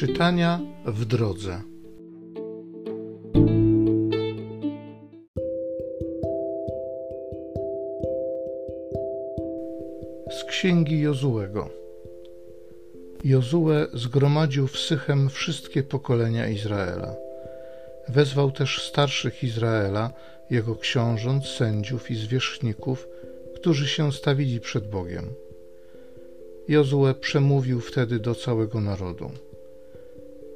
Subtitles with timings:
[0.00, 1.62] Czytania w drodze.
[10.30, 11.68] Z księgi Jozułego.
[13.24, 17.16] Jozue zgromadził w Sychem wszystkie pokolenia Izraela.
[18.08, 20.12] Wezwał też starszych Izraela,
[20.50, 23.08] jego książąt, sędziów i zwierzchników,
[23.54, 25.24] którzy się stawili przed Bogiem.
[26.68, 29.30] Jozue przemówił wtedy do całego narodu.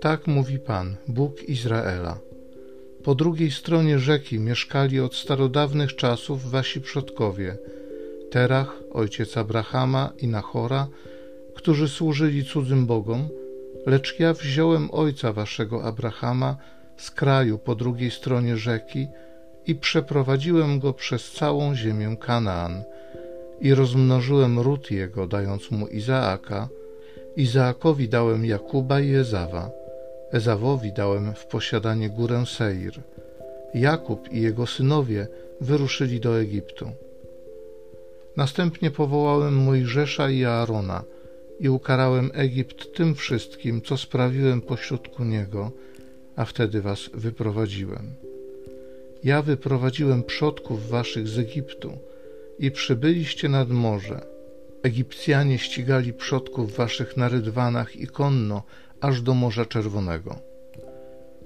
[0.04, 2.18] Tak mówi Pan, Bóg Izraela.
[3.04, 7.56] Po drugiej stronie rzeki mieszkali od starodawnych czasów wasi przodkowie,
[8.30, 10.88] Terach, ojciec Abrahama i Nachora,
[11.54, 13.28] którzy służyli cudzym bogom,
[13.86, 16.56] lecz ja wziąłem ojca waszego Abrahama
[16.96, 19.06] z kraju po drugiej stronie rzeki
[19.66, 22.82] i przeprowadziłem go przez całą ziemię Kanaan
[23.60, 26.68] i rozmnożyłem ród jego, dając mu Izaaka.
[27.36, 29.83] Izaakowi dałem Jakuba i Ezawa.
[30.34, 33.02] Ezawowi dałem w posiadanie górę Seir.
[33.74, 35.26] Jakub i jego synowie
[35.60, 36.90] wyruszyli do Egiptu.
[38.36, 41.04] Następnie powołałem Mojżesza i Aarona
[41.60, 45.70] i ukarałem Egipt tym wszystkim, co sprawiłem pośrodku niego,
[46.36, 48.14] a wtedy was wyprowadziłem.
[49.24, 51.98] Ja wyprowadziłem przodków waszych z Egiptu
[52.58, 54.26] i przybyliście nad morze.
[54.82, 58.62] Egipcjanie ścigali przodków waszych na rydwanach i konno,
[59.06, 60.36] aż do Morza Czerwonego.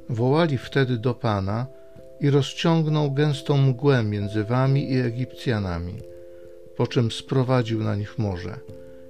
[0.08, 1.66] Wołali wtedy do Pana
[2.20, 5.94] i rozciągnął gęstą mgłę między wami i Egipcjanami,
[6.76, 8.58] po czym sprowadził na nich morze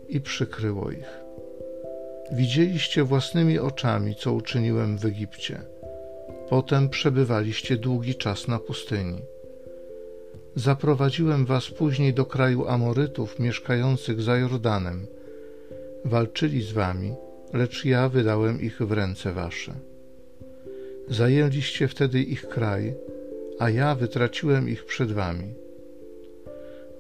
[0.09, 1.11] i przykryło ich.
[2.33, 5.61] Widzieliście własnymi oczami, co uczyniłem w Egipcie.
[6.49, 9.23] Potem przebywaliście długi czas na pustyni.
[10.55, 15.07] Zaprowadziłem was później do kraju Amorytów mieszkających za Jordanem.
[16.05, 17.15] Walczyli z wami,
[17.53, 19.75] lecz ja wydałem ich w ręce wasze.
[21.09, 22.95] Zajęliście wtedy ich kraj,
[23.59, 25.55] a ja wytraciłem ich przed wami.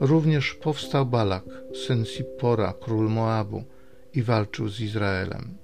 [0.00, 1.44] Również powstał Balak,
[1.86, 3.64] syn Sippora, król Moabu,
[4.14, 5.54] i walczył z Izraelem.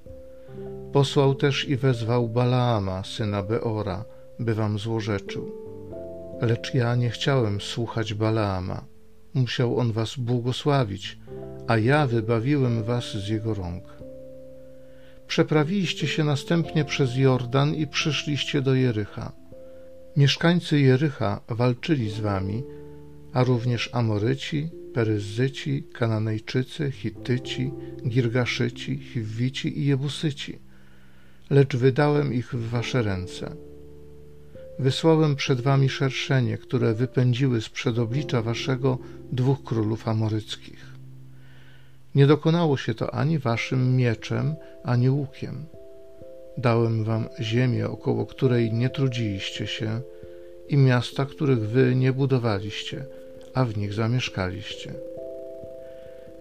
[0.93, 4.05] Posłał też i wezwał Balaama, syna Beora,
[4.39, 5.53] by wam złorzeczył.
[6.41, 8.85] Lecz ja nie chciałem słuchać Balaama.
[9.35, 11.19] Musiał on was błogosławić,
[11.67, 14.04] a ja wybawiłem was z jego rąk.
[15.27, 19.33] Przeprawiliście się następnie przez Jordan i przyszliście do Jericha.
[20.17, 22.63] Mieszkańcy Jericha walczyli z wami,
[23.33, 27.71] a również Amoryci, Peryzyci, Kananejczycy, Hittyci,
[28.09, 30.59] Girgaszyci, Hiwici i Jebusyci.
[31.51, 33.57] Lecz wydałem ich w wasze ręce.
[34.79, 38.99] Wysłałem przed wami szerszenie, które wypędziły z przed oblicza waszego
[39.33, 40.94] dwóch królów amoryckich.
[42.15, 45.67] Nie dokonało się to ani waszym mieczem, ani łukiem.
[46.59, 50.01] Dałem wam ziemię, około której nie trudziliście się,
[50.69, 53.05] i miasta, których wy nie budowaliście,
[53.55, 54.93] a w nich zamieszkaliście.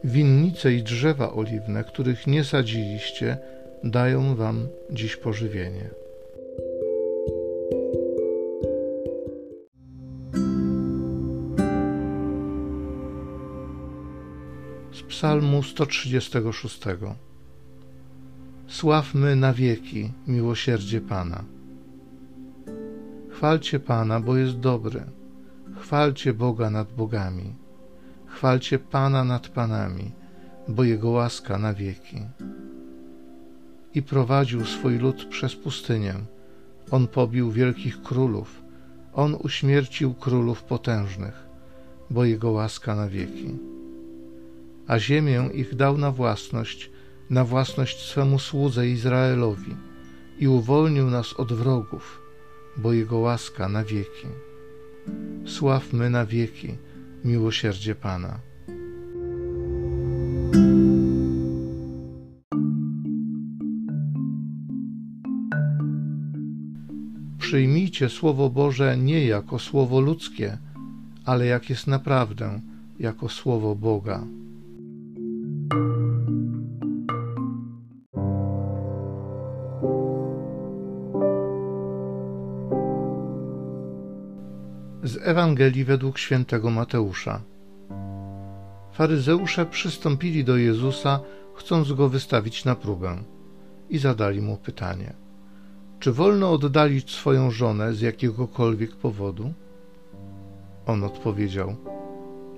[0.03, 3.37] Winnice i drzewa oliwne, których nie sadziliście,
[3.83, 6.02] dają wam dziś pożywienie.
[15.13, 16.79] Psalmu 136
[18.67, 21.43] Sławmy na wieki miłosierdzie Pana.
[23.29, 25.03] Chwalcie Pana, bo jest dobry
[25.77, 27.55] Chwalcie Boga nad bogami,
[28.25, 30.11] chwalcie Pana nad panami,
[30.67, 32.21] bo Jego łaska na wieki.
[33.93, 36.13] I prowadził swój lud przez pustynię.
[36.91, 38.63] On pobił wielkich królów,
[39.13, 41.47] on uśmiercił królów potężnych,
[42.09, 43.72] bo Jego łaska na wieki.
[44.87, 46.91] A ziemię ich dał na własność,
[47.29, 49.75] na własność swemu słudze Izraelowi
[50.39, 52.21] i uwolnił nas od wrogów,
[52.77, 54.27] bo Jego łaska na wieki.
[55.45, 56.77] Sławmy na wieki
[57.25, 58.39] miłosierdzie Pana.
[67.39, 70.57] Przyjmijcie Słowo Boże nie jako Słowo ludzkie,
[71.25, 72.59] ale jak jest naprawdę,
[72.99, 74.23] jako Słowo Boga.
[85.23, 87.41] Ewangelii według świętego Mateusza.
[88.91, 91.19] Faryzeusze przystąpili do Jezusa,
[91.55, 93.17] chcąc go wystawić na próbę,
[93.89, 95.13] i zadali mu pytanie:
[95.99, 99.53] Czy wolno oddalić swoją żonę z jakiegokolwiek powodu?
[100.85, 101.75] On odpowiedział: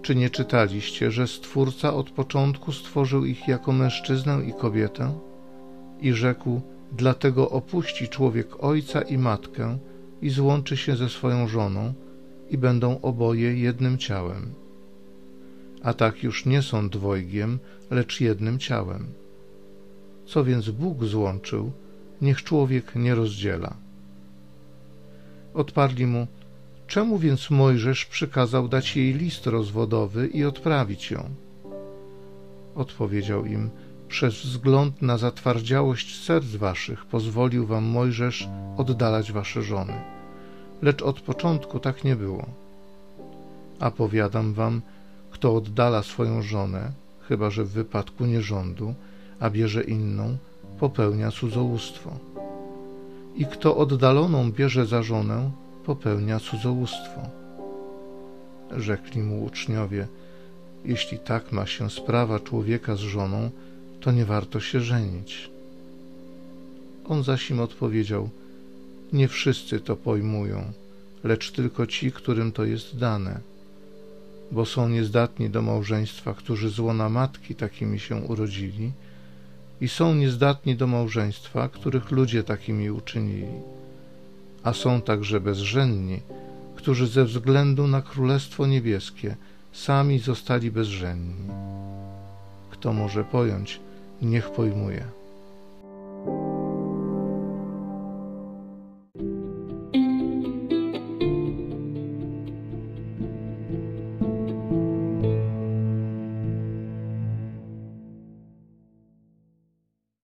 [0.02, 5.20] Czy nie czytaliście, że Stwórca od początku stworzył ich jako mężczyznę i kobietę?
[6.02, 6.62] I rzekł:
[6.92, 9.78] Dlatego opuści człowiek ojca i matkę
[10.22, 11.94] i złączy się ze swoją żoną,
[12.50, 14.54] i będą oboje jednym ciałem.
[15.84, 17.60] A tak już nie są dwojgiem,
[17.92, 19.08] lecz jednym ciałem.
[20.26, 21.72] Co więc Bóg złączył,
[22.22, 23.76] niech człowiek nie rozdziela.
[25.54, 26.28] Odparli mu,
[26.88, 31.30] czemu więc Mojżesz przykazał dać jej list rozwodowy i odprawić ją?
[32.76, 33.70] Odpowiedział im,
[34.08, 38.48] przez wzgląd na zatwardziałość serc waszych pozwolił wam Mojżesz
[38.78, 40.15] oddalać wasze żony.
[40.86, 42.46] Lecz od początku tak nie było.
[43.80, 44.82] A powiadam wam,
[45.32, 46.92] kto oddala swoją żonę,
[47.28, 48.94] chyba że w wypadku nierządu,
[49.40, 50.38] a bierze inną,
[50.80, 52.12] popełnia cudzołóstwo.
[53.36, 55.52] I kto oddaloną bierze za żonę,
[55.86, 57.22] popełnia cudzołóstwo.
[58.78, 60.08] Rzekli mu uczniowie,
[60.86, 63.50] jeśli tak ma się sprawa człowieka z żoną,
[64.02, 65.50] to nie warto się żenić.
[67.10, 68.30] On zaś im odpowiedział,
[69.14, 70.72] nie wszyscy to pojmują,
[71.24, 73.40] lecz tylko ci, którym to jest dane,
[74.52, 78.92] bo są niezdatni do małżeństwa, którzy z łona matki takimi się urodzili,
[79.82, 83.48] i są niezdatni do małżeństwa, których ludzie takimi uczynili,
[84.64, 86.20] a są także bezżenni,
[86.76, 89.36] którzy ze względu na Królestwo Niebieskie
[89.74, 91.50] sami zostali bezżenni.
[92.72, 93.80] Kto może pojąć,
[94.22, 95.06] niech pojmuje.